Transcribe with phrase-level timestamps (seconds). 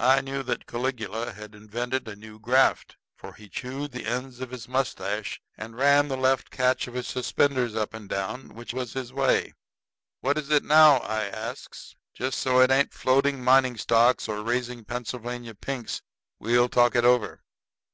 [0.00, 2.96] I knew that Caligula had invented a new graft.
[3.14, 7.06] For he chewed the ends of his mustache and ran the left catch of his
[7.06, 9.52] suspenders up and down, which was his way.
[10.22, 11.94] "What is it now?" I asks.
[12.14, 16.00] "Just so it ain't floating mining stocks or raising Pennsylvania pinks,
[16.38, 17.42] we'll talk it over."